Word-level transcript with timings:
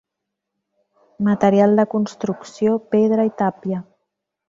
Material 1.27 1.77
de 1.81 1.87
construcció: 1.93 2.75
pedra 2.97 3.31
i 3.33 3.37
tàpia. 3.47 3.87